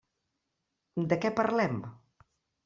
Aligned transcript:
De 1.11 1.19
què 1.27 1.31
parlem? 1.41 1.79